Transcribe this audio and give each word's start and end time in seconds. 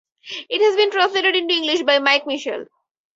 It 0.49 0.61
has 0.63 0.75
been 0.75 0.89
translated 0.89 1.35
into 1.35 1.53
English 1.53 1.83
by 1.83 1.99
Mike 1.99 2.25
Mitchell. 2.25 2.65